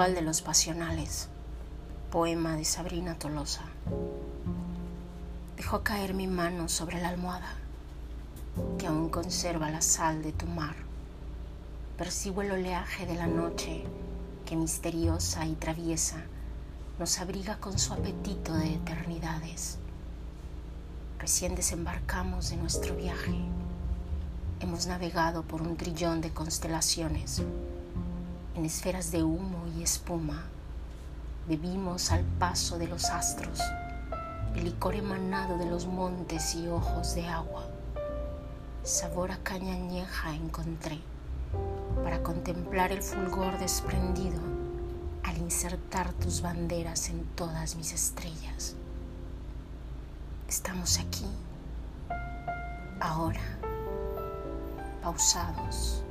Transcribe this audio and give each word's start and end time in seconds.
De 0.00 0.22
los 0.22 0.40
Pasionales, 0.40 1.28
poema 2.10 2.56
de 2.56 2.64
Sabrina 2.64 3.18
Tolosa. 3.18 3.60
Dejo 5.58 5.82
caer 5.82 6.14
mi 6.14 6.26
mano 6.26 6.70
sobre 6.70 7.02
la 7.02 7.10
almohada, 7.10 7.52
que 8.78 8.86
aún 8.86 9.10
conserva 9.10 9.68
la 9.68 9.82
sal 9.82 10.22
de 10.22 10.32
tu 10.32 10.46
mar. 10.46 10.74
Percibo 11.98 12.40
el 12.40 12.50
oleaje 12.52 13.04
de 13.04 13.14
la 13.14 13.26
noche 13.26 13.84
que 14.46 14.56
misteriosa 14.56 15.44
y 15.44 15.52
traviesa 15.52 16.24
nos 16.98 17.20
abriga 17.20 17.58
con 17.58 17.78
su 17.78 17.92
apetito 17.92 18.54
de 18.54 18.76
eternidades. 18.76 19.76
Recién 21.18 21.54
desembarcamos 21.54 22.48
de 22.48 22.56
nuestro 22.56 22.96
viaje. 22.96 23.38
Hemos 24.60 24.86
navegado 24.86 25.42
por 25.42 25.60
un 25.60 25.76
trillón 25.76 26.22
de 26.22 26.32
constelaciones 26.32 27.42
en 28.54 28.64
esferas 28.64 29.10
de 29.12 29.22
humo 29.22 29.66
y 29.76 29.82
espuma, 29.82 30.44
bebimos 31.48 32.10
al 32.10 32.24
paso 32.24 32.78
de 32.78 32.88
los 32.88 33.04
astros 33.06 33.60
el 34.56 34.64
licor 34.64 34.94
emanado 34.94 35.58
de 35.58 35.66
los 35.66 35.86
montes 35.86 36.54
y 36.54 36.66
ojos 36.68 37.14
de 37.14 37.26
agua. 37.28 37.68
Sabor 38.82 39.30
a 39.30 39.36
caña 39.38 39.74
añeja 39.74 40.34
encontré 40.34 40.98
para 42.02 42.22
contemplar 42.22 42.92
el 42.92 43.02
fulgor 43.02 43.58
desprendido 43.58 44.40
al 45.22 45.36
insertar 45.38 46.12
tus 46.14 46.42
banderas 46.42 47.10
en 47.10 47.24
todas 47.36 47.76
mis 47.76 47.92
estrellas. 47.92 48.74
Estamos 50.48 50.98
aquí, 50.98 51.26
ahora, 53.00 53.40
pausados 55.02 56.02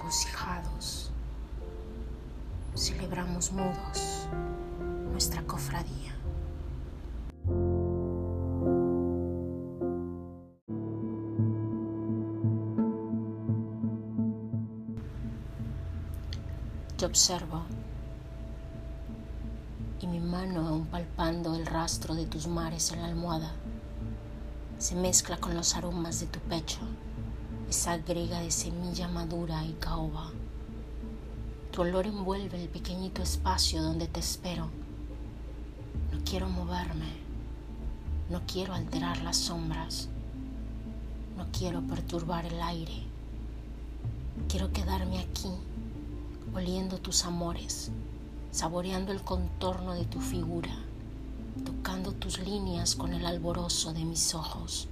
regocijados, 0.00 1.10
celebramos 2.74 3.52
mudos 3.52 4.26
nuestra 5.10 5.42
cofradía. 5.42 6.14
Yo 16.96 17.06
observo 17.06 17.62
y 20.00 20.06
mi 20.06 20.20
mano 20.20 20.66
aún 20.66 20.86
palpando 20.86 21.54
el 21.54 21.66
rastro 21.66 22.14
de 22.14 22.24
tus 22.24 22.46
mares 22.46 22.90
en 22.92 23.02
la 23.02 23.08
almohada 23.08 23.52
se 24.78 24.94
mezcla 24.94 25.36
con 25.36 25.54
los 25.54 25.76
aromas 25.76 26.20
de 26.20 26.26
tu 26.26 26.40
pecho 26.40 26.78
esa 27.70 27.98
grega 27.98 28.40
de 28.40 28.50
semilla 28.50 29.06
madura 29.06 29.64
y 29.64 29.74
caoba. 29.74 30.32
Tu 31.70 31.82
olor 31.82 32.04
envuelve 32.04 32.60
el 32.60 32.68
pequeñito 32.68 33.22
espacio 33.22 33.80
donde 33.80 34.08
te 34.08 34.18
espero. 34.18 34.68
No 36.12 36.18
quiero 36.24 36.48
moverme, 36.48 37.12
no 38.28 38.42
quiero 38.44 38.74
alterar 38.74 39.22
las 39.22 39.36
sombras, 39.36 40.08
no 41.36 41.46
quiero 41.56 41.80
perturbar 41.82 42.44
el 42.44 42.60
aire. 42.60 43.04
Quiero 44.48 44.72
quedarme 44.72 45.20
aquí, 45.20 45.52
oliendo 46.52 46.98
tus 46.98 47.24
amores, 47.24 47.92
saboreando 48.50 49.12
el 49.12 49.22
contorno 49.22 49.94
de 49.94 50.06
tu 50.06 50.20
figura, 50.20 50.76
tocando 51.64 52.10
tus 52.10 52.40
líneas 52.40 52.96
con 52.96 53.12
el 53.12 53.24
alborozo 53.24 53.92
de 53.92 54.04
mis 54.04 54.34
ojos. 54.34 54.88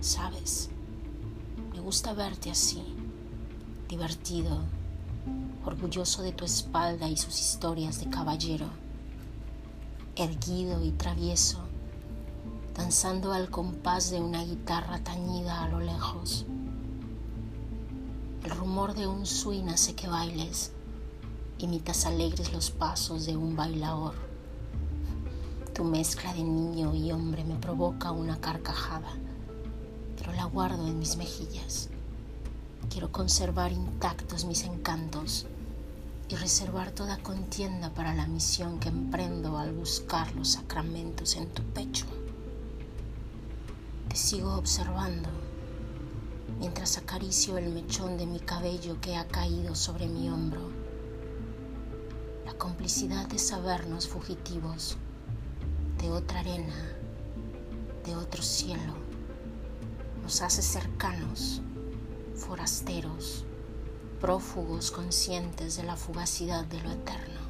¿Sabes? 0.00 0.70
Gusta 1.88 2.12
verte 2.12 2.50
así, 2.50 2.82
divertido, 3.88 4.58
orgulloso 5.64 6.20
de 6.20 6.32
tu 6.32 6.44
espalda 6.44 7.08
y 7.08 7.16
sus 7.16 7.40
historias 7.40 7.98
de 7.98 8.10
caballero, 8.10 8.66
erguido 10.14 10.84
y 10.84 10.90
travieso, 10.90 11.60
danzando 12.74 13.32
al 13.32 13.48
compás 13.48 14.10
de 14.10 14.20
una 14.20 14.44
guitarra 14.44 15.02
tañida 15.02 15.62
a 15.62 15.68
lo 15.70 15.80
lejos. 15.80 16.44
El 18.44 18.50
rumor 18.50 18.92
de 18.92 19.06
un 19.06 19.24
swing 19.24 19.68
hace 19.68 19.94
que 19.94 20.08
bailes, 20.08 20.72
imitas 21.56 22.04
alegres 22.04 22.52
los 22.52 22.70
pasos 22.70 23.24
de 23.24 23.34
un 23.34 23.56
bailador. 23.56 24.12
Tu 25.72 25.84
mezcla 25.84 26.34
de 26.34 26.44
niño 26.44 26.94
y 26.94 27.12
hombre 27.12 27.44
me 27.44 27.56
provoca 27.56 28.12
una 28.12 28.38
carcajada 28.38 29.08
pero 30.18 30.32
la 30.32 30.44
guardo 30.44 30.86
en 30.86 30.98
mis 30.98 31.16
mejillas. 31.16 31.88
Quiero 32.90 33.12
conservar 33.12 33.72
intactos 33.72 34.44
mis 34.44 34.64
encantos 34.64 35.46
y 36.28 36.34
reservar 36.34 36.90
toda 36.90 37.18
contienda 37.18 37.90
para 37.90 38.14
la 38.14 38.26
misión 38.26 38.80
que 38.80 38.88
emprendo 38.88 39.56
al 39.56 39.72
buscar 39.72 40.34
los 40.34 40.48
sacramentos 40.48 41.36
en 41.36 41.48
tu 41.48 41.62
pecho. 41.62 42.06
Te 44.08 44.16
sigo 44.16 44.54
observando 44.54 45.28
mientras 46.58 46.98
acaricio 46.98 47.56
el 47.56 47.72
mechón 47.72 48.16
de 48.18 48.26
mi 48.26 48.40
cabello 48.40 49.00
que 49.00 49.16
ha 49.16 49.28
caído 49.28 49.74
sobre 49.74 50.08
mi 50.08 50.28
hombro. 50.28 50.70
La 52.44 52.54
complicidad 52.54 53.26
de 53.28 53.38
sabernos 53.38 54.08
fugitivos 54.08 54.96
de 55.98 56.10
otra 56.10 56.40
arena, 56.40 56.74
de 58.04 58.16
otro 58.16 58.42
cielo 58.42 59.07
nos 60.28 60.42
hace 60.42 60.60
cercanos, 60.60 61.62
forasteros, 62.34 63.46
prófugos 64.20 64.90
conscientes 64.90 65.78
de 65.78 65.84
la 65.84 65.96
fugacidad 65.96 66.66
de 66.66 66.82
lo 66.82 66.90
eterno. 66.90 67.40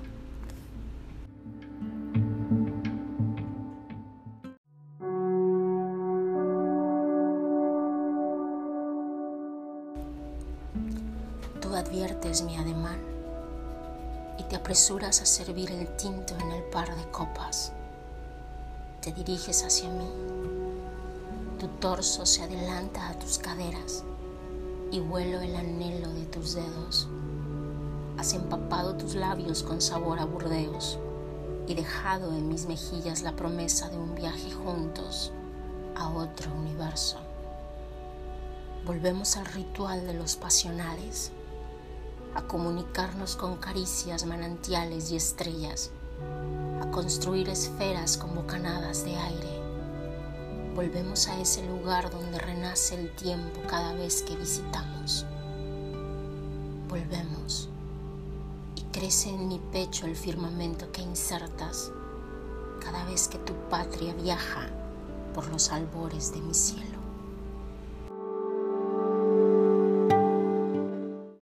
Tú 11.60 11.74
adviertes 11.74 12.42
mi 12.42 12.56
ademán 12.58 13.00
y 14.38 14.44
te 14.44 14.54
apresuras 14.54 15.20
a 15.20 15.26
servir 15.26 15.72
el 15.72 15.88
tinto 15.96 16.36
en 16.36 16.52
el 16.52 16.62
par 16.70 16.94
de 16.94 17.10
copas. 17.10 17.72
Te 19.02 19.12
diriges 19.12 19.64
hacia 19.64 19.88
mí 19.88 20.06
tu 21.58 21.66
torso 21.66 22.24
se 22.24 22.44
adelanta 22.44 23.08
a 23.08 23.18
tus 23.18 23.38
caderas 23.38 24.04
y 24.92 25.00
vuelo 25.00 25.40
el 25.40 25.56
anhelo 25.56 26.08
de 26.10 26.24
tus 26.26 26.54
dedos. 26.54 27.08
Has 28.16 28.32
empapado 28.32 28.94
tus 28.94 29.16
labios 29.16 29.64
con 29.64 29.80
sabor 29.80 30.20
a 30.20 30.24
burdeos 30.24 31.00
y 31.66 31.74
dejado 31.74 32.32
en 32.36 32.48
mis 32.48 32.66
mejillas 32.66 33.22
la 33.22 33.34
promesa 33.34 33.88
de 33.88 33.98
un 33.98 34.14
viaje 34.14 34.52
juntos 34.52 35.32
a 35.96 36.08
otro 36.10 36.54
universo. 36.54 37.18
Volvemos 38.86 39.36
al 39.36 39.46
ritual 39.46 40.06
de 40.06 40.14
los 40.14 40.36
pasionales, 40.36 41.32
a 42.36 42.42
comunicarnos 42.42 43.34
con 43.34 43.56
caricias, 43.56 44.24
manantiales 44.26 45.10
y 45.10 45.16
estrellas, 45.16 45.90
a 46.80 46.90
construir 46.92 47.48
esferas 47.48 48.16
con 48.16 48.36
bocanadas 48.36 49.04
de 49.04 49.16
aire 49.16 49.67
volvemos 50.78 51.26
a 51.26 51.40
ese 51.40 51.66
lugar 51.66 52.08
donde 52.08 52.38
renace 52.38 52.94
el 52.94 53.10
tiempo 53.10 53.60
cada 53.68 53.94
vez 53.94 54.22
que 54.22 54.36
visitamos. 54.36 55.26
Volvemos 56.88 57.68
y 58.76 58.82
crece 58.92 59.28
en 59.30 59.48
mi 59.48 59.58
pecho 59.72 60.06
el 60.06 60.14
firmamento 60.14 60.92
que 60.92 61.02
insertas 61.02 61.90
cada 62.80 63.04
vez 63.06 63.26
que 63.26 63.38
tu 63.38 63.54
patria 63.68 64.14
viaja 64.14 64.68
por 65.34 65.48
los 65.48 65.72
albores 65.72 66.32
de 66.32 66.42
mi 66.42 66.54
cielo. 66.54 66.97